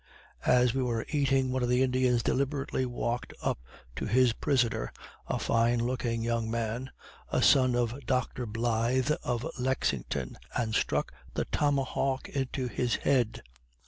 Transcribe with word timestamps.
As 0.47 0.73
we 0.73 0.81
were 0.81 1.05
eating, 1.09 1.51
one 1.51 1.61
of 1.61 1.69
the 1.69 1.83
Indians 1.83 2.23
deliberately 2.23 2.87
walked 2.87 3.35
up 3.43 3.59
to 3.95 4.07
his 4.07 4.33
prisoner, 4.33 4.91
a 5.27 5.37
fine 5.37 5.77
looking 5.77 6.23
young 6.23 6.49
man, 6.49 6.89
a 7.31 7.43
son 7.43 7.75
of 7.75 8.07
Dr. 8.07 8.47
Blythe 8.47 9.11
of 9.21 9.45
Lexington, 9.59 10.39
and 10.55 10.73
struck 10.73 11.13
the 11.35 11.45
tomahawk 11.45 12.29
into 12.29 12.67
his 12.67 12.95
head. 12.95 13.43